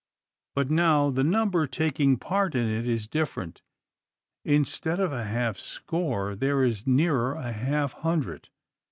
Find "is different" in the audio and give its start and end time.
2.87-3.61